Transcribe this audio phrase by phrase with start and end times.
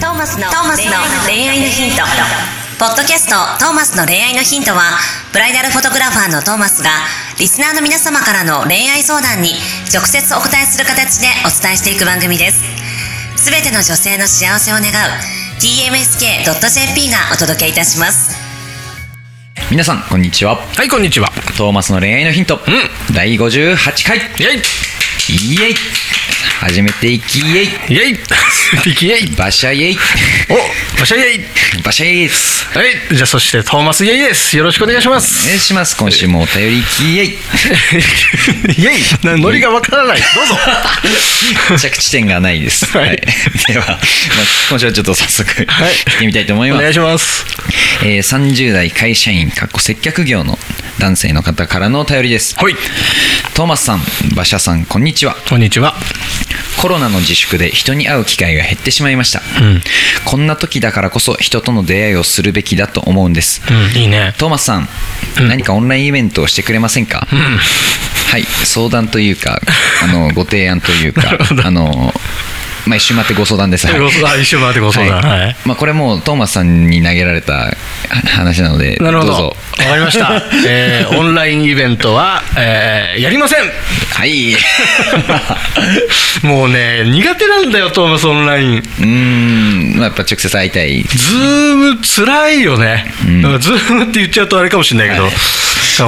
[0.00, 0.48] トーマスの
[1.26, 2.02] 恋愛のヒント
[2.78, 4.98] ポッドキャスト「トーマスの恋愛のヒントは」
[5.32, 6.90] ブライダルフォトグラファーのトーマスが
[7.38, 9.54] リスナーの皆様からの恋愛相談に
[9.92, 12.60] 直接お答えする形でお伝えしていく番組です。
[13.36, 14.90] すべての女性の幸せを願う
[15.60, 18.36] tmsk.jp がお届けいたします。
[19.70, 20.56] 皆さんこんにちは。
[20.76, 21.30] はいこんにちは。
[21.56, 22.60] トーマスの恋愛のヒント、
[23.12, 24.18] 第58回。
[24.18, 24.62] イエイ。
[25.28, 25.74] イエイ
[26.60, 28.16] 始めていきイエイイエイ。
[28.82, 29.96] ピキイエイバシャイエイ。
[30.50, 31.82] おバシャイエイ。
[31.82, 32.66] バシャイエイです。
[32.68, 32.88] はい。
[33.10, 34.56] じゃあそしてトーマスイエイです。
[34.56, 35.46] よろしくお願いします。
[35.46, 35.96] お願いします。
[35.96, 36.78] 今週もお便り
[37.14, 37.38] イエイ
[38.78, 39.26] イエイ。
[39.26, 40.18] なノリがわからない。
[40.20, 40.58] どうぞ。
[41.78, 43.16] 着地点がないです、はい。
[43.68, 43.98] では、まあ、
[44.70, 45.94] 今週はちょっと早速、はい。
[46.06, 47.44] 行ってみたいと思いお願いますします。
[48.02, 50.58] えー30代会社員かっこ接客業の
[50.98, 52.56] 男性の方からのお便りです。
[52.56, 52.76] はい。
[53.54, 54.00] トーマスさん
[54.32, 55.36] 馬車さんこんにちは。
[55.48, 55.94] こんにちは
[56.80, 59.40] コロナの自粛で人に会う機会が減ってしまいました、
[60.24, 64.34] こんな時だからこそ人との出会いをするべきだと思うんです、うんいいね。
[64.38, 64.88] トーマスさん、
[65.48, 67.26] 何かオンラインイベントをしてくれませんか、
[68.30, 68.44] はい。
[68.44, 69.60] 相談というか
[70.02, 72.12] あのご提案というか あの
[72.86, 74.40] まあ一周回ってご相談です、はい。
[74.42, 75.20] 一周回ってご相談。
[75.20, 75.56] はい。
[75.64, 77.74] まあ、これもうトーマスさんに投げられた
[78.22, 79.32] 話なのでなるほど。
[79.32, 79.56] どうぞ。
[79.78, 83.60] わかりました、 えーオンラインイベントは、えーやりません。
[84.12, 84.56] はい。
[86.42, 88.78] もうね苦手なんだよトーマスオンライン。
[88.78, 91.04] うーん、まあ、やっぱ直接会いたい。
[91.04, 93.12] Zoom つらいよね、
[93.42, 95.32] だから Zoom って言っちゃうとあれかもしれないけど、はい。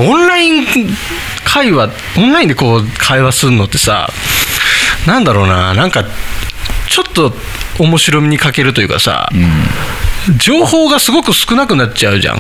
[0.07, 0.67] オンライン
[1.45, 4.11] 会話オンラインでこう会話するのってさ
[5.07, 5.75] なんだろうな。
[5.75, 6.05] なんか
[6.89, 7.37] ちょっと
[7.79, 9.29] 面白みに欠けるというかさ、
[10.39, 12.39] 情報がすごく少なくなっちゃうじゃん、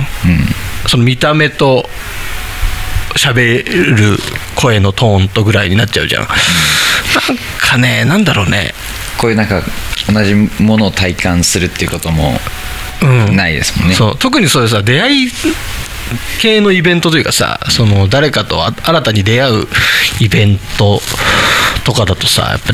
[0.89, 1.89] その見た目と
[3.17, 3.65] 喋
[3.97, 4.19] る
[4.55, 6.33] 声のトーンとぐらいになっちゃうじゃん、なん
[7.59, 8.75] かねなんだろうね。
[9.19, 9.63] こういうなんか
[10.13, 12.39] 同じものを体感するっていうことも
[13.03, 13.37] うん。
[13.37, 14.19] ないですもんね、そう。
[14.19, 15.31] 特にそうでさ出会い
[16.41, 19.67] 系のイベントというかさその誰かとあ新たに出会う
[20.21, 21.01] イベント
[21.87, 22.73] とかだとさやっぱ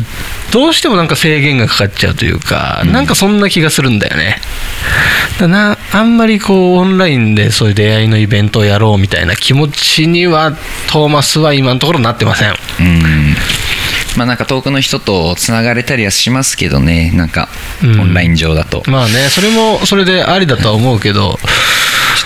[0.53, 4.41] どうしてもなんか制限がかかっちゃうというか、なんかそんな気がするんだよね。
[5.39, 10.53] だなあんまりこうオンラインでそういう出会いのイベントをやろうみたいな気持ちには
[10.91, 12.55] トーマスは今のところなってません。
[12.81, 13.35] うん。
[14.17, 17.11] まあなんか遠くの人とつながれたりはしますけどね。
[17.15, 17.49] なんか
[17.83, 18.01] うん。
[18.01, 21.39] オンライン上だと、ちょまあねそれもそれでありだとは思うけど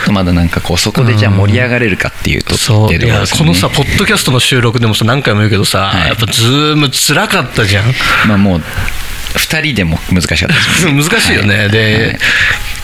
[0.03, 2.95] っとまだなんかこうそこでじゃあ盛り上がれるかっていうとそう。
[2.95, 6.09] いやこのさポッドキャストの収録でもさ何回も言うけどさ、はい。
[6.09, 7.85] やっぱ Zoom つらかったじゃん。
[8.29, 10.93] まあもう2人でも難しかったですね。
[11.03, 12.19] 難しいよね、で、はい。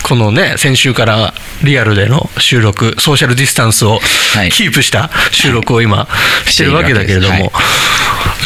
[0.03, 4.01] このね先週からリアルでの収録ソーシャルディスタンスを
[4.35, 4.51] はい。
[4.51, 6.09] キープした収録を今
[6.47, 7.49] してるわけだけれども、してい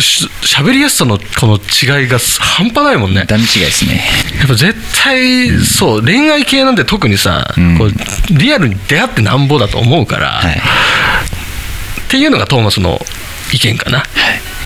[0.01, 3.25] 喋りやすさのこの違いが半端ないもんね。
[3.27, 4.03] 段違いですね。
[4.39, 7.79] やっぱ絶対そう恋愛系なんて特にさ、うん。
[7.79, 7.91] こう
[8.31, 10.57] リアルに出会ってなんぼだと思うから、はい。
[10.57, 13.01] っていうのがトーマスの
[13.53, 14.05] 意見かな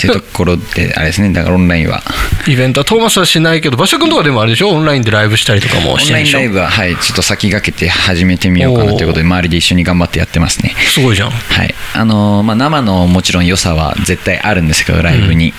[0.00, 1.30] っていうところであれですね。
[1.32, 2.02] だからオンラインは。
[2.48, 4.70] イベントはトーマスはしないけど馬車君とかでもあれでしょ？
[4.70, 6.38] オンラインでライブしたりとかもオンしてるでしょ？
[6.38, 6.96] ラインライブははい。
[6.96, 10.74] ちょっと先駆けて始めてみようかなということで周りで一緒に頑張ってやってますね。
[10.94, 11.30] すごいじゃん。
[11.30, 11.74] はい。
[11.94, 15.52] あのーまあ、生のもちろん良さは絶対あるんですけどライブに、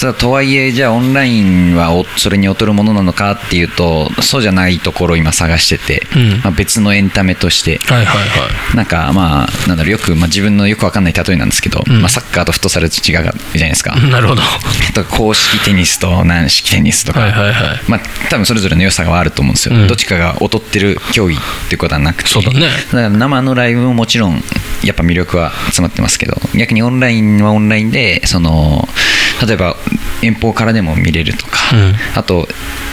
[0.00, 6.40] ただとはいえじゃあオンラインはおそれに劣るものなのかっていうとそうじゃないところを今探してて、うん。
[6.42, 7.78] まあ、別のエンタメとして。
[7.78, 8.22] はいはいは
[8.72, 8.76] い。
[8.76, 13.32] なんかまあなんだろうよく、まあ、自分のよくわかんない例えなんですけど、まあ、サッカーとフットサルと違うじゃない
[13.70, 14.42] ですか、なるほど。
[14.42, 17.80] あと公式テニスと軟式テニスとか、はいはいはい。
[17.88, 18.00] まあ、
[18.30, 19.86] 多分それぞれの良さがあると思うんですよ、うん。
[19.86, 22.28] どっちかが劣ってる競技っていうことはなくて。
[22.28, 22.60] そうだね。
[22.60, 24.42] だから生のライブももちろん
[24.82, 26.40] やっぱ魅力は詰まってますけど。
[26.54, 28.88] 逆にオンラインはオンラインでその
[29.46, 29.76] 例えば
[30.22, 31.94] 遠方からでも見れるとか、うん。
[32.14, 32.48] あと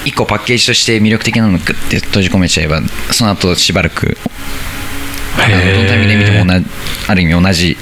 [0.05, 2.81] 1個パッケージとして魅力的なのをグッて閉じ込めちゃえば
[3.11, 4.17] その後しばらく
[5.37, 6.65] どのタイミングで見ても同じ
[7.07, 7.77] ある意味同じ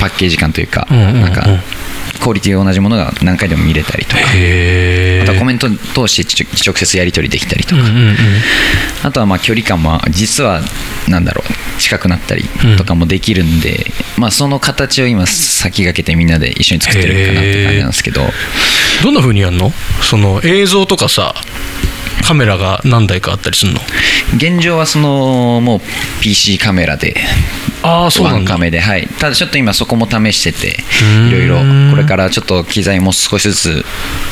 [0.00, 1.20] パッケージ感というか、うんうんうん。
[1.22, 1.46] なんか
[2.20, 4.22] クオリティが同じものが何回でも見れたりとか。
[4.34, 8.16] へあとはコメント通して直接やり取りできたりとか、うんうんうん
[9.04, 10.60] あとはまあ距離感も実は
[11.08, 12.42] なんだろう近くなったり
[12.76, 13.86] とかもできるんで、
[14.16, 18.26] まあその形を今先駆けてみんなで一緒に作ってるかなって感じなんですけど。
[19.04, 19.72] どんな風にやるの？
[20.02, 21.36] その映像とかさ
[22.26, 23.80] カメラが何台かあったりするの？
[24.36, 25.80] 現状はそのもう
[26.20, 27.14] PC カメラで
[27.82, 29.06] ああそうなんカメではい。
[29.06, 31.28] ただちょっと今そこも試しててん。
[31.28, 31.56] いろいろ
[31.90, 33.84] これからちょっと機材も少しずつ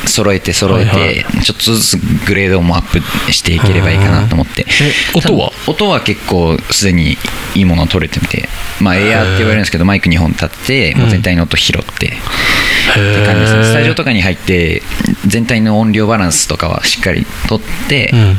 [0.06, 1.22] 揃えて揃えて、はい。
[1.22, 1.96] はちょっとずつ
[2.26, 5.50] グレードもアップしていければいいかなと思ってえ音は？
[5.64, 7.16] た音は結構すでに
[7.54, 8.48] いいものを取れてみて
[8.80, 13.64] まあエアーって言われるんですけどマイク2本立ってもう全体の音拾って、って感じですね。
[13.64, 14.82] スタジオとかに入って
[15.26, 18.36] 全体の音量バランスとかはしっかり取って、うん。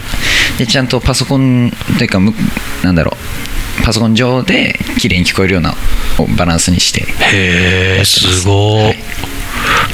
[0.57, 2.33] でちゃんとパソコンというかむ
[2.83, 3.18] なんだろう
[3.84, 5.76] パソコン上で綺麗に聞こえるような
[6.38, 8.46] バランスにしてへえす。
[8.46, 8.96] ごい、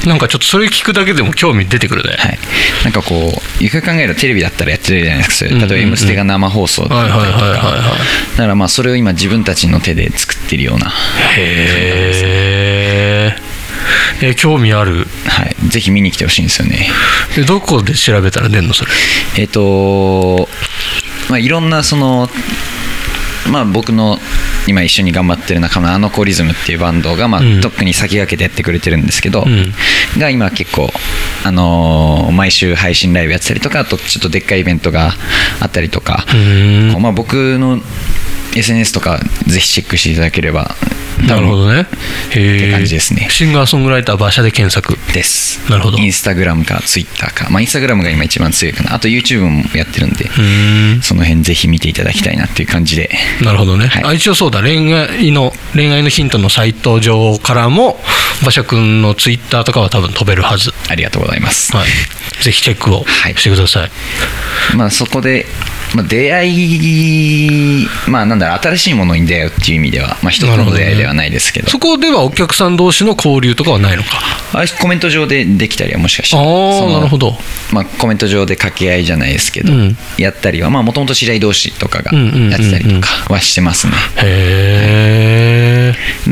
[0.08, 2.38] なんかちょっとそれ聞くだけでも興味出てくるね、はい、
[2.82, 3.14] なんかこ
[3.60, 5.50] うよく考えるとテレビだったらやってるじゃないですか。
[5.50, 5.74] 例えば「うんうん。
[5.74, 7.78] うん M ステ」が生放送だったりとはいはいはいはいかはい。
[7.78, 10.88] だからまあそれを今自分たちの手で作ってるような、
[11.36, 13.32] へ
[14.20, 15.06] ええ興味ある？
[15.26, 16.88] はい、ぜひ見に来てほしいんですよね。
[17.36, 18.90] でどこで調べたら出んのそれ？
[19.36, 20.48] えっ、と
[21.28, 22.30] まあいろんなその
[23.50, 24.18] まあ僕の
[24.66, 27.60] 今一緒に頑張ってる仲間のアノコリズムっていうバンドが、まあうん。
[27.60, 29.72] 特に先駆けてやってくれてるんですけど、うん。
[30.18, 30.90] が今結構、
[31.44, 35.12] あのー毎週配信ライブやってたりとかあとちょっとでっかいイベントが
[35.60, 36.24] あったりとか、
[37.00, 37.80] まあ、僕の
[38.56, 40.74] SNS とかぜひチェックしていただければ
[41.22, 41.78] なるほどね。
[41.78, 43.28] へってえ感じですね。
[43.30, 44.98] シンガーソングライター馬車で検索。
[45.12, 45.60] です。
[45.70, 45.98] なるほど。
[45.98, 48.94] インスタグラムかツイッターか、まあ、インスタグラムが今一番強いかな。
[48.94, 51.02] あと YouTube もやってるんで、うん。
[51.02, 53.10] その辺ぜひ見ていただきたいなっていう感じで。
[53.42, 54.04] なるほどね、はい。
[54.04, 54.60] あ一応そうだ。
[54.60, 58.00] 恋愛の恋愛のヒントのサイト上からも
[58.42, 60.72] 馬車くんのツイッターとかは多分飛べるはず。
[60.88, 61.86] ありがとうございます、はい。
[62.42, 63.90] ぜひチェックをはいしてください、
[64.76, 65.46] まあ、そこで、
[65.94, 71.70] まあ、出会いまあなんだろう新しいものに出会うっていう意味では、まあ、人との出会いではないですけど。
[71.70, 74.08] そこではお客さん同士の交流とかはないのか？
[74.52, 76.46] あコメント上でできたりはもしかしたらあ
[76.90, 77.36] なるほど。
[77.72, 79.96] まあ、コメント上で掛け合いじゃないですけど、うん。
[80.18, 83.92] やったりはもともと知り合い同士とかがうんうんうんうんやってたりとかはしてますね、
[84.22, 84.24] へ
[85.70, 85.73] え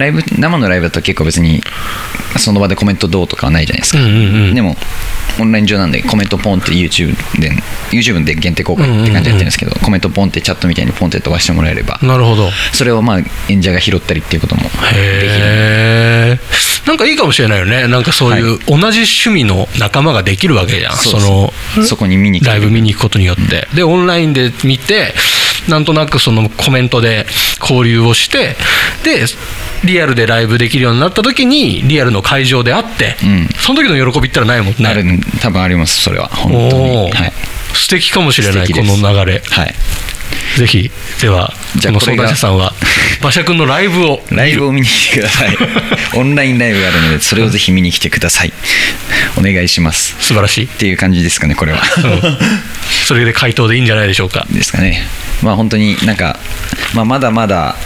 [0.03, 1.63] ライブ生のライブだと結構別に
[2.39, 4.15] その場でコメントどうとかはないじゃないですか、うんうん
[4.49, 4.55] うん。
[4.55, 4.77] でも
[5.41, 7.51] オンライン上なんでコメントポンって YouTube で
[7.91, 12.51] YouTube で限定公開って感じでやってるんですけど、コメントポンってチャットみたいにポンって飛ばしてもらえればなるほど。
[12.73, 13.19] それをまあ
[13.49, 16.39] 演者が拾ったりっていうこともできるへえ
[16.87, 17.87] なんかいいかもしれないよね。
[17.87, 25.15] なんかそういう同じ趣味の仲間ができるわけじゃん、そうそのそこに見にライブ見に行くことによって、でオンラインで見て
[25.69, 27.27] なんとなくそのコメントで
[27.61, 28.57] 交流をして
[29.05, 29.27] で
[29.85, 33.49] リアルでライブできるようになった時にリアルの会場で会って、うん。
[33.59, 34.89] その時の喜びったらないもんね。
[34.89, 35.05] ある
[35.41, 36.29] 多分ありますそれは。
[36.29, 37.17] 本当おに、ー。
[37.17, 37.33] はい。
[37.75, 39.43] 素敵かもしれないこの流れ。
[39.51, 39.75] はい、
[40.59, 40.91] ぜひ
[41.21, 41.53] では
[41.85, 42.75] この相談者さんは
[43.21, 44.23] 馬車君のライブを。
[44.31, 45.57] ライブを見に来てください。
[46.15, 48.53] オンラインライブがあるのでそれをぜひ見に来てください。
[49.37, 50.17] お願いします。
[50.21, 51.83] 素晴らしい、っていう感じですかねこれは。
[51.97, 52.39] うん。
[53.07, 54.47] それで回答でいいんじゃないでしょうか。
[54.51, 55.07] ですかね。
[55.43, 56.39] まあ本当になんか、
[56.93, 57.77] まあ、まだまだ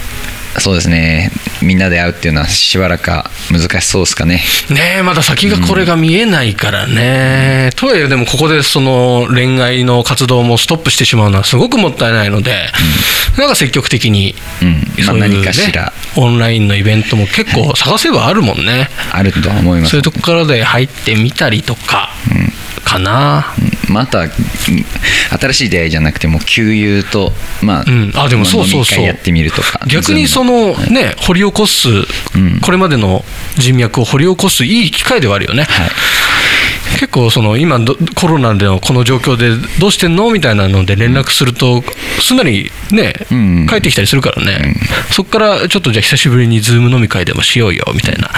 [0.59, 1.31] そうですね。
[1.61, 4.41] みんなで会うっていうのはしばらくは難しそうですかね。
[4.69, 12.69] ねえまだ先がこれが見えないからね、とはいえでもここでその恋愛の活動もストップしてしまうのはすごくもったいないので、
[13.37, 15.05] なんか積極的に、うん。
[15.05, 15.93] まあ何かしら。
[16.15, 19.91] オンラインのイベントも結構探せばあるもんね、あるとは思います。
[19.91, 22.09] そういうとこからで入ってみたりとか
[22.83, 23.53] かな、
[23.87, 27.31] また新しい出会いじゃなくても旧友と
[27.61, 28.11] まあ、うん。
[28.15, 29.03] あでもそうそうそう。
[29.03, 29.79] やってみるとか。
[29.87, 31.89] 逆にそのね掘り起こす、
[32.37, 32.59] ん。
[32.61, 33.23] これまでの
[33.55, 35.89] 人脈を掘り起こすいい機会ではあるよね、はい
[36.99, 41.83] 結構その今どコロナでのこの状況でどうしてんのみたいなので連絡すると
[42.19, 43.67] すんなりね、うん。
[43.67, 44.75] 帰ってきたりするからね、
[45.11, 48.29] そこからちょっとじゃあ久しぶりにズーム飲み会でもしようよみたいな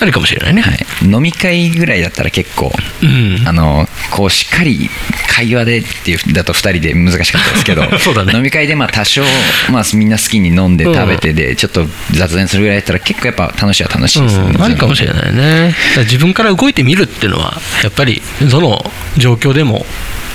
[0.00, 2.70] ありかもしれないね、はい、飲み会ぐらいだったら結構、
[3.02, 3.46] うん。
[3.46, 4.88] あのこうしっかり
[5.28, 8.32] 会話でっていうだと2人で難しかったですけど そうだね。
[8.34, 9.22] 飲み会でまあ多少、
[9.70, 15.74] まあ、みんな好きに飲んでうん食べてで、ちょっと雑談するぐらいだったら結構やっぱ楽しいは楽しいですよね、うん、ありかもしれないね。
[15.98, 18.78] 自分から動いてみるっていうのはやっぱりどの
[19.16, 19.84] 状況でも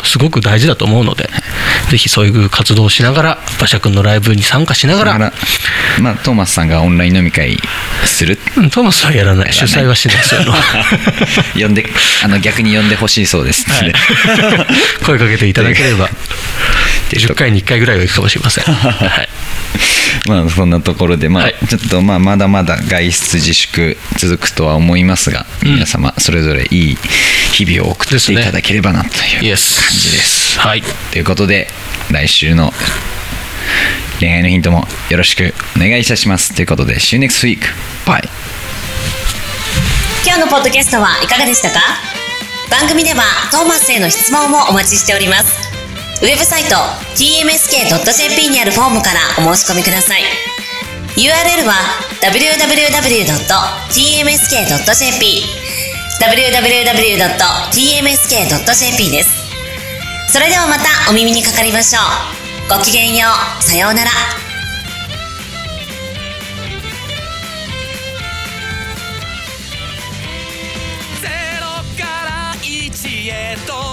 [0.03, 1.29] すごく大事だと思うので
[1.89, 5.31] ぜひそういう活動をしながら馬車君のライブに参加しながら
[6.01, 7.57] まあ、トーマスさんがオンライン飲み会
[8.05, 8.39] する。
[8.57, 9.53] うんトーマスはやらない。
[9.53, 10.59] 主催はしないそういうのは。
[11.55, 11.85] 呼んで
[12.23, 13.93] あの逆に呼んでほしいそうです、はい。
[15.05, 16.09] 声かけていただければ
[17.15, 19.29] 10回に1回ぐらいはいくかもしれません、 はい、
[20.27, 21.55] まあそんなところで、まあはい。
[21.67, 25.73] ちょっとまあまだまだ外出自粛続くとは思いますが、うん。
[25.73, 26.97] 皆様それぞれいい
[27.51, 30.53] 日々を送っていただければなという感じイエです。
[30.53, 30.83] スはい。
[31.11, 31.69] ということで
[32.11, 32.73] 来週の
[34.19, 36.53] 恋愛のヒントもよろしくお願いいたします。
[36.53, 37.59] ということで See you next week.
[38.05, 38.27] Bye.
[40.25, 41.79] 今日のポッドキャストはいかがでしたか？
[42.69, 45.62] 番組ではトーマスへの質問もお待ちしております
[46.23, 46.77] ウェブサイト
[47.19, 50.21] tmsk.jp にあるフォームからお申し込みください。
[51.17, 51.73] URL は
[52.23, 52.63] www.tmsk.jp
[56.21, 57.51] www.tmsk.jp
[59.11, 59.29] です。
[60.31, 62.77] それではまたお耳にかかりましょう。
[62.77, 63.27] ごきげんよ
[63.59, 63.63] う。
[63.63, 64.11] さようなら。
[71.21, 71.27] ゼ
[71.59, 71.65] ロ
[72.01, 73.92] から一へと